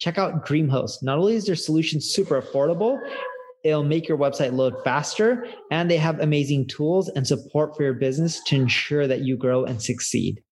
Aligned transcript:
Check 0.00 0.16
out 0.16 0.46
DreamHost. 0.46 1.02
Not 1.02 1.18
only 1.18 1.34
is 1.34 1.44
their 1.44 1.54
solution 1.54 2.00
super 2.00 2.40
affordable, 2.40 2.98
it'll 3.62 3.84
make 3.84 4.08
your 4.08 4.16
website 4.16 4.54
load 4.54 4.74
faster, 4.82 5.46
and 5.70 5.90
they 5.90 5.98
have 5.98 6.18
amazing 6.20 6.68
tools 6.68 7.10
and 7.10 7.26
support 7.26 7.76
for 7.76 7.82
your 7.82 7.92
business 7.92 8.42
to 8.44 8.56
ensure 8.56 9.06
that 9.06 9.20
you 9.20 9.36
grow 9.36 9.62
and 9.62 9.82
succeed. 9.82 10.42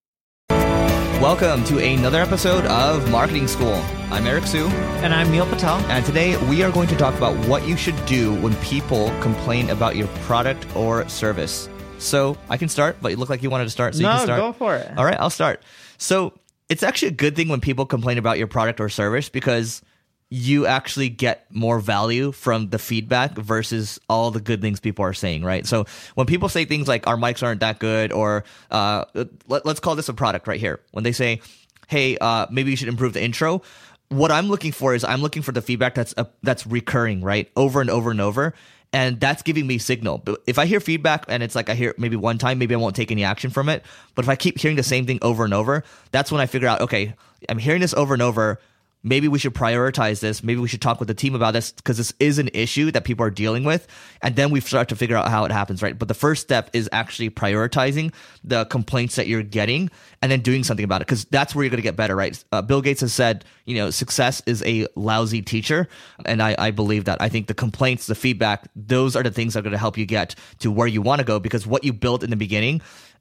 Welcome 0.50 1.64
to 1.64 1.82
another 1.82 2.20
episode 2.20 2.66
of 2.66 3.10
Marketing 3.10 3.48
School. 3.48 3.82
I'm 4.10 4.26
Eric 4.26 4.44
Siu. 4.44 4.66
And 4.66 5.14
I'm 5.14 5.30
Neil 5.30 5.46
Patel. 5.46 5.78
And 5.86 6.04
today 6.04 6.36
we 6.48 6.62
are 6.62 6.70
going 6.70 6.88
to 6.88 6.96
talk 6.96 7.16
about 7.16 7.34
what 7.46 7.66
you 7.66 7.78
should 7.78 7.96
do 8.04 8.34
when 8.42 8.54
people 8.56 9.08
complain 9.22 9.70
about 9.70 9.96
your 9.96 10.08
product 10.26 10.76
or 10.76 11.08
service. 11.08 11.70
So 11.96 12.36
I 12.50 12.58
can 12.58 12.68
start, 12.68 12.98
but 13.00 13.12
you 13.12 13.16
look 13.16 13.30
like 13.30 13.42
you 13.42 13.48
wanted 13.48 13.64
to 13.64 13.70
start, 13.70 13.94
so 13.94 14.02
no, 14.02 14.10
you 14.10 14.16
can 14.18 14.26
start. 14.26 14.40
go 14.40 14.52
for 14.52 14.76
it. 14.76 14.92
All 14.98 15.06
right, 15.06 15.16
I'll 15.18 15.30
start. 15.30 15.62
So 15.96 16.34
it's 16.68 16.82
actually 16.82 17.08
a 17.08 17.12
good 17.12 17.36
thing 17.36 17.48
when 17.48 17.60
people 17.60 17.86
complain 17.86 18.18
about 18.18 18.38
your 18.38 18.46
product 18.46 18.80
or 18.80 18.88
service 18.88 19.28
because 19.28 19.82
you 20.30 20.66
actually 20.66 21.08
get 21.08 21.46
more 21.50 21.80
value 21.80 22.32
from 22.32 22.68
the 22.68 22.78
feedback 22.78 23.32
versus 23.32 23.98
all 24.10 24.30
the 24.30 24.40
good 24.40 24.60
things 24.60 24.78
people 24.78 25.04
are 25.04 25.14
saying, 25.14 25.42
right? 25.42 25.66
So 25.66 25.86
when 26.14 26.26
people 26.26 26.50
say 26.50 26.66
things 26.66 26.86
like 26.86 27.06
our 27.06 27.16
mics 27.16 27.42
aren't 27.42 27.60
that 27.60 27.78
good, 27.78 28.12
or 28.12 28.44
uh, 28.70 29.06
let, 29.46 29.64
us 29.66 29.80
call 29.80 29.96
this 29.96 30.08
a 30.10 30.14
product 30.14 30.46
right 30.46 30.60
here, 30.60 30.80
when 30.90 31.02
they 31.02 31.12
say, 31.12 31.40
"Hey, 31.86 32.18
uh, 32.18 32.46
maybe 32.50 32.70
you 32.70 32.76
should 32.76 32.88
improve 32.88 33.14
the 33.14 33.22
intro," 33.22 33.62
what 34.08 34.30
I'm 34.30 34.48
looking 34.48 34.72
for 34.72 34.94
is 34.94 35.02
I'm 35.04 35.22
looking 35.22 35.42
for 35.42 35.52
the 35.52 35.62
feedback 35.62 35.94
that's 35.94 36.12
uh, 36.18 36.24
that's 36.42 36.66
recurring, 36.66 37.22
right, 37.22 37.50
over 37.56 37.80
and 37.80 37.88
over 37.88 38.10
and 38.10 38.20
over. 38.20 38.54
And 38.92 39.20
that's 39.20 39.42
giving 39.42 39.66
me 39.66 39.76
signal. 39.78 40.18
But 40.18 40.40
if 40.46 40.58
I 40.58 40.64
hear 40.64 40.80
feedback 40.80 41.26
and 41.28 41.42
it's 41.42 41.54
like 41.54 41.68
I 41.68 41.74
hear 41.74 41.94
maybe 41.98 42.16
one 42.16 42.38
time, 42.38 42.58
maybe 42.58 42.74
I 42.74 42.78
won't 42.78 42.96
take 42.96 43.10
any 43.10 43.22
action 43.22 43.50
from 43.50 43.68
it. 43.68 43.84
But 44.14 44.24
if 44.24 44.28
I 44.30 44.36
keep 44.36 44.58
hearing 44.58 44.76
the 44.76 44.82
same 44.82 45.04
thing 45.04 45.18
over 45.20 45.44
and 45.44 45.52
over, 45.52 45.84
that's 46.10 46.32
when 46.32 46.40
I 46.40 46.46
figure 46.46 46.68
out, 46.68 46.80
okay, 46.80 47.14
I'm 47.48 47.58
hearing 47.58 47.82
this 47.82 47.92
over 47.94 48.14
and 48.14 48.22
over 48.22 48.60
maybe 49.02 49.28
we 49.28 49.38
should 49.38 49.54
prioritize 49.54 50.20
this. 50.20 50.42
Maybe 50.42 50.60
we 50.60 50.68
should 50.68 50.82
talk 50.82 50.98
with 50.98 51.08
the 51.08 51.14
team 51.14 51.34
about 51.34 51.52
this 51.52 51.72
because 51.72 51.96
this 51.96 52.12
is 52.18 52.38
an 52.38 52.48
issue 52.52 52.90
that 52.90 53.04
people 53.04 53.24
are 53.24 53.30
dealing 53.30 53.64
with. 53.64 53.86
And 54.22 54.36
then 54.36 54.50
we 54.50 54.60
start 54.60 54.88
to 54.88 54.96
figure 54.96 55.16
out 55.16 55.28
how 55.28 55.44
it 55.44 55.52
happens, 55.52 55.82
right? 55.82 55.98
But 55.98 56.08
the 56.08 56.14
first 56.14 56.42
step 56.42 56.70
is 56.72 56.88
actually 56.92 57.30
prioritizing 57.30 58.12
the 58.42 58.64
complaints 58.66 59.16
that 59.16 59.26
you're 59.26 59.42
getting 59.42 59.90
and 60.20 60.32
then 60.32 60.40
doing 60.40 60.64
something 60.64 60.84
about 60.84 61.00
it 61.00 61.06
because 61.06 61.24
that's 61.26 61.54
where 61.54 61.64
you're 61.64 61.70
going 61.70 61.78
to 61.78 61.82
get 61.82 61.96
better, 61.96 62.16
right? 62.16 62.42
Uh, 62.50 62.60
Bill 62.60 62.82
Gates 62.82 63.00
has 63.00 63.12
said, 63.12 63.44
you 63.64 63.76
know, 63.76 63.90
success 63.90 64.42
is 64.46 64.62
a 64.64 64.86
lousy 64.96 65.42
teacher. 65.42 65.88
And 66.24 66.42
I, 66.42 66.56
I 66.58 66.70
believe 66.70 67.04
that. 67.04 67.22
I 67.22 67.28
think 67.28 67.46
the 67.46 67.54
complaints, 67.54 68.06
the 68.06 68.14
feedback, 68.14 68.68
those 68.74 69.14
are 69.14 69.22
the 69.22 69.30
things 69.30 69.54
that 69.54 69.60
are 69.60 69.62
going 69.62 69.72
to 69.72 69.78
help 69.78 69.96
you 69.96 70.06
get 70.06 70.34
to 70.60 70.70
where 70.70 70.88
you 70.88 71.02
want 71.02 71.20
to 71.20 71.24
go 71.24 71.38
because 71.38 71.66
what 71.66 71.84
you 71.84 71.92
built 71.92 72.24
in 72.24 72.30
the 72.30 72.36
beginning 72.36 72.80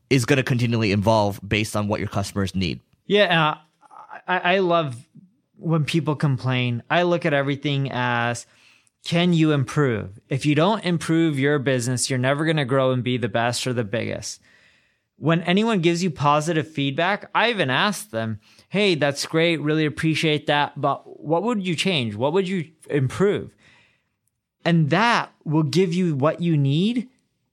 is 0.10 0.26
going 0.26 0.38
to 0.38 0.44
continually 0.44 0.92
evolve 0.92 1.40
based 1.48 1.76
on 1.76 1.88
what 1.88 2.00
your 2.00 2.10
customers 2.10 2.56
need. 2.56 2.80
Yeah. 3.06 3.52
Uh, 3.52 3.58
I, 4.28 4.56
I 4.56 4.60
love 4.60 4.96
when 5.58 5.86
people 5.86 6.16
complain, 6.16 6.84
I 6.90 7.04
look 7.04 7.26
at 7.26 7.34
everything 7.34 7.90
as 7.92 8.46
can 9.04 9.34
you 9.34 9.52
improve? 9.52 10.20
If 10.30 10.46
you 10.46 10.56
don't 10.56 10.84
improve 10.84 11.40
your 11.40 11.60
business, 11.60 12.10
you're 12.10 12.20
never 12.20 12.46
going 12.46 12.58
to 12.58 12.66
grow 12.66 12.92
and 12.92 13.04
be 13.04 13.18
the 13.18 13.30
best 13.30 13.66
or 13.66 13.74
the 13.74 13.84
biggest. 13.84 14.42
When 15.18 15.42
anyone 15.44 15.82
gives 15.82 16.04
you 16.04 16.12
positive 16.12 16.68
feedback, 16.68 17.30
I 17.34 17.50
even 17.50 17.70
ask 17.70 18.10
them, 18.12 18.40
Hey, 18.70 18.96
that's 18.96 19.26
great. 19.26 19.62
Really 19.62 19.86
appreciate 19.86 20.48
that. 20.48 20.80
But 20.80 21.22
what 21.22 21.44
would 21.44 21.66
you 21.66 21.76
change? 21.76 22.16
What 22.16 22.34
would 22.34 22.48
you 22.48 22.70
improve? 22.90 23.56
And 24.66 24.90
that 24.90 25.32
will 25.46 25.64
give 25.64 25.94
you 25.94 26.14
what 26.14 26.42
you 26.42 26.58
need 26.58 27.08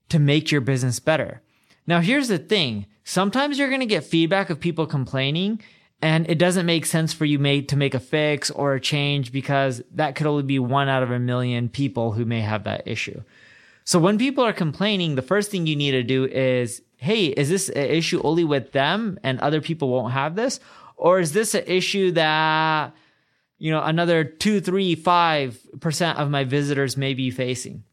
to 0.09 0.19
make 0.19 0.51
your 0.51 0.61
business 0.61 0.99
better. 0.99 1.41
Now, 1.87 2.01
here's 2.01 2.29
the 2.29 2.39
thing. 2.39 2.87
Sometimes 3.05 3.59
you're 3.59 3.69
going 3.69 3.81
to 3.81 3.87
get 3.87 4.05
feedback 4.05 4.51
of 4.51 4.59
people 4.59 4.87
complaining 4.87 5.61
and 6.03 6.29
it 6.29 6.39
doesn't 6.39 6.67
make 6.67 6.87
sense 6.87 7.13
for 7.13 7.25
you 7.25 7.39
to 7.63 7.77
make 7.77 7.95
a 7.95 8.01
fix 8.01 8.51
or 8.51 8.75
a 8.75 8.81
change 8.81 9.33
because 9.33 9.83
that 9.93 10.15
could 10.15 10.27
only 10.27 10.43
be 10.43 10.59
one 10.59 10.89
out 10.89 11.03
of 11.03 11.11
a 11.11 11.19
million 11.19 11.69
people 11.69 12.13
who 12.13 12.25
may 12.25 12.41
have 12.41 12.65
that 12.65 12.87
issue. 12.87 13.23
So 13.85 13.99
when 13.99 14.19
people 14.19 14.45
are 14.45 14.53
complaining, 14.53 15.15
the 15.15 15.23
first 15.23 15.51
thing 15.51 15.67
you 15.67 15.77
need 15.77 15.93
to 15.93 16.03
do 16.03 16.25
is, 16.25 16.83
hey, 16.97 17.27
is 17.27 17.49
this 17.49 17.69
an 17.69 17.87
issue 17.87 18.21
only 18.23 18.45
with 18.45 18.73
them 18.73 19.19
and 19.23 19.39
other 19.41 19.61
people 19.61 19.89
won't 19.89 20.13
have 20.13 20.37
this? 20.37 20.61
Or 20.97 21.21
is 21.21 21.33
this 21.33 21.55
an 21.55 21.65
issue 21.67 22.13
that, 22.13 22.95
you 23.59 23.71
know, 23.71 23.83
another 23.83 24.25
two, 24.25 24.61
three, 24.61 24.95
five 24.95 25.59
percent 25.81 26.19
of 26.19 26.31
my 26.31 26.45
visitors 26.45 26.97
may 26.97 27.15
be 27.15 27.31
facing? 27.31 27.85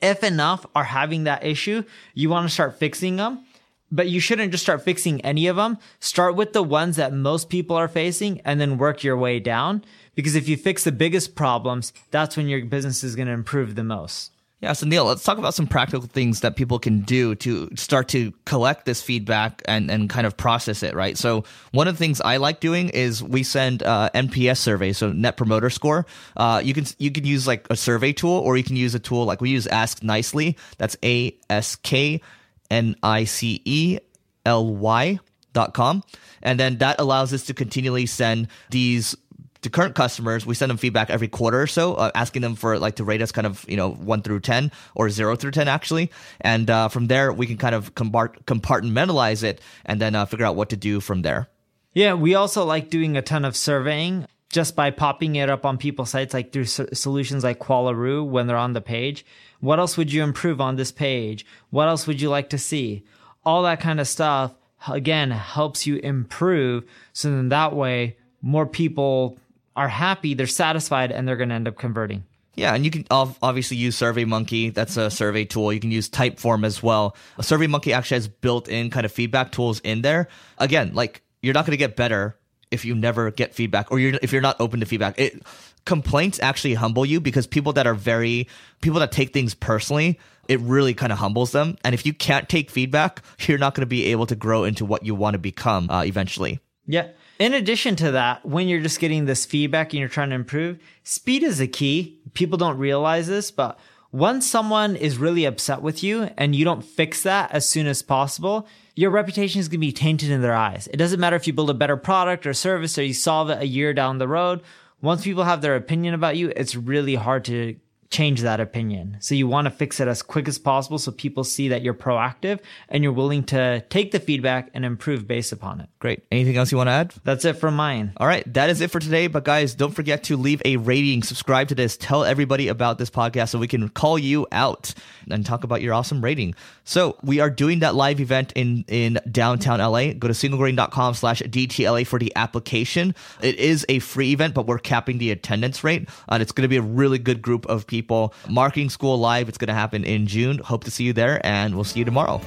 If 0.00 0.24
enough 0.24 0.66
are 0.74 0.84
having 0.84 1.24
that 1.24 1.44
issue, 1.44 1.84
you 2.12 2.28
want 2.28 2.48
to 2.48 2.52
start 2.52 2.78
fixing 2.78 3.16
them 3.16 3.44
but 3.94 4.08
you 4.08 4.18
shouldn't 4.18 4.50
just 4.50 4.64
start 4.64 4.82
fixing 4.82 5.20
any 5.20 5.46
of 5.46 5.54
them. 5.54 5.78
Start 6.00 6.34
with 6.34 6.52
the 6.52 6.64
ones 6.64 6.96
that 6.96 7.12
most 7.12 7.48
people 7.48 7.76
are 7.76 7.86
facing 7.86 8.40
and 8.40 8.60
then 8.60 8.76
work 8.76 9.04
your 9.04 9.16
way 9.16 9.38
down. 9.38 9.84
Because 10.16 10.34
if 10.34 10.48
you 10.48 10.56
fix 10.56 10.82
the 10.82 10.92
biggest 10.92 11.36
problems, 11.36 11.92
that's 12.10 12.36
when 12.36 12.48
your 12.48 12.64
business 12.64 13.04
is 13.04 13.14
going 13.14 13.28
to 13.28 13.32
improve 13.32 13.76
the 13.76 13.84
most. 13.84 14.32
Yeah, 14.60 14.72
so 14.72 14.86
Neil, 14.86 15.04
let's 15.04 15.22
talk 15.22 15.38
about 15.38 15.54
some 15.54 15.66
practical 15.66 16.08
things 16.08 16.40
that 16.40 16.56
people 16.56 16.78
can 16.78 17.02
do 17.02 17.34
to 17.36 17.68
start 17.76 18.08
to 18.08 18.32
collect 18.46 18.86
this 18.86 19.02
feedback 19.02 19.62
and, 19.66 19.90
and 19.90 20.08
kind 20.08 20.26
of 20.26 20.36
process 20.36 20.82
it, 20.82 20.94
right? 20.94 21.18
So 21.18 21.44
one 21.72 21.86
of 21.86 21.94
the 21.94 21.98
things 21.98 22.20
I 22.20 22.38
like 22.38 22.60
doing 22.60 22.88
is 22.88 23.22
we 23.22 23.42
send 23.42 23.82
uh, 23.82 24.08
NPS 24.14 24.56
surveys, 24.56 24.96
so 24.98 25.12
Net 25.12 25.36
Promoter 25.36 25.68
Score. 25.68 26.06
Uh, 26.36 26.62
you 26.64 26.72
can 26.72 26.86
you 26.98 27.10
can 27.10 27.26
use 27.26 27.46
like 27.46 27.66
a 27.68 27.76
survey 27.76 28.14
tool, 28.14 28.38
or 28.38 28.56
you 28.56 28.64
can 28.64 28.76
use 28.76 28.94
a 28.94 28.98
tool 28.98 29.26
like 29.26 29.42
we 29.42 29.50
use 29.50 29.66
AskNicely. 29.66 30.56
That's 30.78 30.96
A 31.04 31.36
S 31.50 31.76
K 31.76 32.22
N 32.70 32.96
I 33.02 33.24
C 33.24 33.60
E 33.64 33.98
L 34.46 34.74
Y 34.74 35.18
dot 35.52 35.74
com. 35.74 36.02
And 36.42 36.60
then 36.60 36.78
that 36.78 37.00
allows 37.00 37.32
us 37.32 37.44
to 37.46 37.54
continually 37.54 38.06
send 38.06 38.48
these 38.70 39.16
to 39.64 39.70
current 39.70 39.94
customers. 39.94 40.44
We 40.44 40.54
send 40.54 40.70
them 40.70 40.76
feedback 40.76 41.10
every 41.10 41.28
quarter 41.28 41.60
or 41.60 41.66
so, 41.66 41.94
uh, 41.94 42.10
asking 42.14 42.42
them 42.42 42.54
for 42.54 42.78
like 42.78 42.96
to 42.96 43.04
rate 43.04 43.22
us 43.22 43.32
kind 43.32 43.46
of, 43.46 43.64
you 43.66 43.76
know, 43.76 43.90
one 43.90 44.22
through 44.22 44.40
10 44.40 44.70
or 44.94 45.08
zero 45.08 45.36
through 45.36 45.52
10 45.52 45.68
actually. 45.68 46.10
And 46.40 46.68
uh, 46.68 46.88
from 46.88 47.06
there, 47.06 47.32
we 47.32 47.46
can 47.46 47.56
kind 47.56 47.74
of 47.74 47.94
compartmentalize 47.94 49.42
it 49.42 49.60
and 49.86 50.00
then 50.00 50.14
uh, 50.14 50.26
figure 50.26 50.46
out 50.46 50.54
what 50.54 50.68
to 50.70 50.76
do 50.76 51.00
from 51.00 51.22
there. 51.22 51.48
Yeah, 51.94 52.14
we 52.14 52.34
also 52.34 52.64
like 52.64 52.90
doing 52.90 53.16
a 53.16 53.22
ton 53.22 53.44
of 53.44 53.56
surveying 53.56 54.26
just 54.54 54.76
by 54.76 54.88
popping 54.88 55.34
it 55.34 55.50
up 55.50 55.66
on 55.66 55.76
people's 55.76 56.10
sites, 56.10 56.32
like 56.32 56.52
through 56.52 56.66
so- 56.66 56.86
solutions 56.92 57.42
like 57.42 57.58
Qualaroo 57.58 58.24
when 58.24 58.46
they're 58.46 58.56
on 58.56 58.72
the 58.72 58.80
page. 58.80 59.26
What 59.58 59.80
else 59.80 59.96
would 59.96 60.12
you 60.12 60.22
improve 60.22 60.60
on 60.60 60.76
this 60.76 60.92
page? 60.92 61.44
What 61.70 61.88
else 61.88 62.06
would 62.06 62.20
you 62.20 62.30
like 62.30 62.50
to 62.50 62.58
see? 62.58 63.02
All 63.44 63.64
that 63.64 63.80
kind 63.80 63.98
of 63.98 64.06
stuff, 64.06 64.54
again, 64.88 65.32
helps 65.32 65.88
you 65.88 65.96
improve. 65.96 66.84
So 67.12 67.32
then 67.32 67.48
that 67.48 67.74
way, 67.74 68.16
more 68.42 68.64
people 68.64 69.38
are 69.74 69.88
happy, 69.88 70.34
they're 70.34 70.46
satisfied, 70.46 71.10
and 71.10 71.26
they're 71.26 71.36
going 71.36 71.48
to 71.48 71.56
end 71.56 71.66
up 71.66 71.76
converting. 71.76 72.22
Yeah, 72.54 72.76
and 72.76 72.84
you 72.84 72.92
can 72.92 73.06
obviously 73.10 73.76
use 73.76 73.98
SurveyMonkey. 73.98 74.72
That's 74.72 74.96
a 74.96 75.10
survey 75.10 75.46
tool. 75.46 75.72
You 75.72 75.80
can 75.80 75.90
use 75.90 76.08
Typeform 76.08 76.64
as 76.64 76.80
well. 76.80 77.16
SurveyMonkey 77.40 77.92
actually 77.92 78.18
has 78.18 78.28
built-in 78.28 78.90
kind 78.90 79.04
of 79.04 79.10
feedback 79.10 79.50
tools 79.50 79.80
in 79.80 80.02
there. 80.02 80.28
Again, 80.58 80.94
like 80.94 81.22
you're 81.42 81.54
not 81.54 81.66
going 81.66 81.72
to 81.72 81.76
get 81.76 81.96
better 81.96 82.36
if 82.70 82.84
you 82.84 82.94
never 82.94 83.30
get 83.30 83.54
feedback 83.54 83.90
or 83.90 83.98
you're, 83.98 84.18
if 84.22 84.32
you're 84.32 84.42
not 84.42 84.60
open 84.60 84.80
to 84.80 84.86
feedback. 84.86 85.18
It, 85.18 85.42
complaints 85.84 86.40
actually 86.40 86.74
humble 86.74 87.04
you 87.04 87.20
because 87.20 87.46
people 87.46 87.72
that 87.74 87.86
are 87.86 87.94
very 87.94 88.48
people 88.80 89.00
that 89.00 89.12
take 89.12 89.32
things 89.32 89.54
personally 89.54 90.18
it 90.46 90.60
really 90.60 90.92
kind 90.92 91.10
of 91.10 91.18
humbles 91.18 91.52
them. 91.52 91.76
And 91.84 91.94
if 91.94 92.04
you 92.04 92.12
can't 92.12 92.48
take 92.48 92.70
feedback 92.70 93.22
you're 93.40 93.58
not 93.58 93.74
going 93.74 93.82
to 93.82 93.86
be 93.86 94.06
able 94.06 94.26
to 94.26 94.36
grow 94.36 94.64
into 94.64 94.84
what 94.84 95.04
you 95.04 95.14
want 95.14 95.34
to 95.34 95.38
become 95.38 95.90
uh, 95.90 96.02
eventually. 96.02 96.60
Yeah. 96.86 97.08
In 97.38 97.52
addition 97.52 97.96
to 97.96 98.12
that 98.12 98.46
when 98.46 98.68
you're 98.68 98.80
just 98.80 99.00
getting 99.00 99.24
this 99.24 99.44
feedback 99.44 99.92
and 99.92 100.00
you're 100.00 100.08
trying 100.08 100.30
to 100.30 100.36
improve 100.36 100.78
speed 101.02 101.42
is 101.42 101.60
a 101.60 101.66
key. 101.66 102.20
People 102.32 102.56
don't 102.56 102.78
realize 102.78 103.26
this 103.26 103.50
but 103.50 103.78
once 104.14 104.48
someone 104.48 104.94
is 104.94 105.18
really 105.18 105.44
upset 105.44 105.82
with 105.82 106.04
you 106.04 106.30
and 106.36 106.54
you 106.54 106.64
don't 106.64 106.84
fix 106.84 107.24
that 107.24 107.50
as 107.50 107.68
soon 107.68 107.88
as 107.88 108.00
possible 108.00 108.64
your 108.94 109.10
reputation 109.10 109.58
is 109.58 109.66
going 109.66 109.80
to 109.80 109.86
be 109.86 109.90
tainted 109.90 110.30
in 110.30 110.40
their 110.40 110.54
eyes. 110.54 110.86
It 110.92 110.98
doesn't 110.98 111.18
matter 111.18 111.34
if 111.34 111.48
you 111.48 111.52
build 111.52 111.68
a 111.68 111.74
better 111.74 111.96
product 111.96 112.46
or 112.46 112.54
service 112.54 112.96
or 112.96 113.02
you 113.02 113.12
solve 113.12 113.50
it 113.50 113.60
a 113.60 113.66
year 113.66 113.92
down 113.92 114.18
the 114.18 114.28
road 114.28 114.62
once 115.04 115.22
people 115.22 115.44
have 115.44 115.60
their 115.60 115.76
opinion 115.76 116.14
about 116.14 116.36
you, 116.36 116.50
it's 116.56 116.74
really 116.74 117.14
hard 117.14 117.44
to 117.44 117.76
change 118.10 118.42
that 118.42 118.60
opinion. 118.60 119.16
So 119.20 119.34
you 119.34 119.46
want 119.46 119.66
to 119.66 119.70
fix 119.70 120.00
it 120.00 120.08
as 120.08 120.22
quick 120.22 120.48
as 120.48 120.58
possible 120.58 120.98
so 120.98 121.12
people 121.12 121.44
see 121.44 121.68
that 121.68 121.82
you're 121.82 121.94
proactive 121.94 122.60
and 122.88 123.02
you're 123.02 123.12
willing 123.12 123.44
to 123.44 123.80
take 123.88 124.12
the 124.12 124.20
feedback 124.20 124.70
and 124.74 124.84
improve 124.84 125.26
based 125.26 125.52
upon 125.52 125.80
it. 125.80 125.88
Great. 125.98 126.22
Anything 126.30 126.56
else 126.56 126.70
you 126.70 126.78
want 126.78 126.88
to 126.88 126.92
add? 126.92 127.14
That's 127.24 127.44
it 127.44 127.54
from 127.54 127.76
mine. 127.76 128.12
All 128.16 128.26
right, 128.26 128.50
that 128.54 128.70
is 128.70 128.80
it 128.80 128.90
for 128.90 129.00
today. 129.00 129.26
But 129.26 129.44
guys, 129.44 129.74
don't 129.74 129.92
forget 129.94 130.24
to 130.24 130.36
leave 130.36 130.62
a 130.64 130.76
rating, 130.76 131.22
subscribe 131.22 131.68
to 131.68 131.74
this, 131.74 131.96
tell 131.96 132.24
everybody 132.24 132.68
about 132.68 132.98
this 132.98 133.10
podcast 133.10 133.50
so 133.50 133.58
we 133.58 133.68
can 133.68 133.88
call 133.88 134.18
you 134.18 134.46
out 134.52 134.94
and 135.30 135.44
talk 135.44 135.64
about 135.64 135.82
your 135.82 135.94
awesome 135.94 136.22
rating. 136.22 136.54
So 136.84 137.16
we 137.22 137.40
are 137.40 137.50
doing 137.50 137.80
that 137.80 137.94
live 137.94 138.20
event 138.20 138.52
in 138.54 138.84
in 138.88 139.18
downtown 139.30 139.80
LA. 139.80 140.12
Go 140.12 140.28
to 140.28 140.34
singlegrain.com 140.34 141.14
slash 141.14 141.40
DTLA 141.42 142.06
for 142.06 142.18
the 142.18 142.32
application. 142.36 143.14
It 143.40 143.58
is 143.58 143.86
a 143.88 143.98
free 144.00 144.32
event, 144.32 144.54
but 144.54 144.66
we're 144.66 144.78
capping 144.78 145.18
the 145.18 145.30
attendance 145.30 145.82
rate. 145.82 146.08
And 146.28 146.42
it's 146.42 146.52
going 146.52 146.62
to 146.62 146.68
be 146.68 146.76
a 146.76 146.82
really 146.82 147.18
good 147.18 147.42
group 147.42 147.66
of 147.66 147.86
people. 147.94 148.34
Marketing 148.48 148.90
School 148.90 149.18
Live, 149.18 149.48
it's 149.48 149.58
going 149.58 149.68
to 149.68 149.74
happen 149.74 150.02
in 150.02 150.26
June. 150.26 150.58
Hope 150.58 150.82
to 150.84 150.90
see 150.90 151.04
you 151.04 151.12
there, 151.12 151.40
and 151.46 151.76
we'll 151.76 151.84
see 151.84 152.00
you 152.00 152.04
tomorrow. 152.04 152.40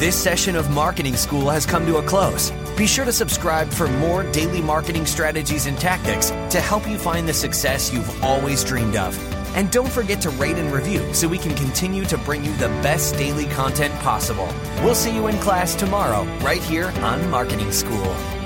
This 0.00 0.20
session 0.20 0.56
of 0.56 0.70
Marketing 0.70 1.14
School 1.14 1.48
has 1.50 1.64
come 1.64 1.86
to 1.86 1.98
a 1.98 2.02
close. 2.02 2.50
Be 2.76 2.86
sure 2.86 3.04
to 3.04 3.12
subscribe 3.12 3.68
for 3.68 3.86
more 3.88 4.24
daily 4.32 4.60
marketing 4.60 5.06
strategies 5.06 5.66
and 5.66 5.78
tactics 5.78 6.30
to 6.50 6.60
help 6.60 6.88
you 6.88 6.98
find 6.98 7.28
the 7.28 7.32
success 7.32 7.92
you've 7.92 8.24
always 8.24 8.64
dreamed 8.64 8.96
of. 8.96 9.16
And 9.56 9.70
don't 9.70 9.90
forget 9.90 10.20
to 10.22 10.30
rate 10.30 10.56
and 10.56 10.72
review 10.72 11.14
so 11.14 11.28
we 11.28 11.38
can 11.38 11.54
continue 11.54 12.04
to 12.06 12.18
bring 12.18 12.44
you 12.44 12.52
the 12.56 12.68
best 12.82 13.14
daily 13.14 13.46
content 13.46 13.94
possible. 14.00 14.48
We'll 14.82 14.94
see 14.96 15.14
you 15.14 15.28
in 15.28 15.38
class 15.38 15.76
tomorrow, 15.76 16.24
right 16.40 16.62
here 16.62 16.92
on 17.02 17.30
Marketing 17.30 17.72
School. 17.72 18.37